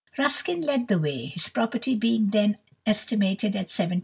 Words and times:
Ruskin 0.17 0.63
led 0.63 0.87
the 0.87 0.97
way, 0.97 1.27
his 1.27 1.47
property 1.47 1.93
being 1.93 2.31
then 2.31 2.57
estimated 2.87 3.55
at 3.55 3.67
£70,000. 3.67 3.99